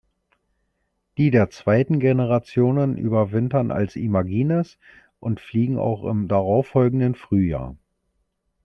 [1.19, 4.79] Die der zweiten Generationen überwintern als Imagines
[5.19, 7.75] und fliegen auch im darauffolgenden Frühjahr.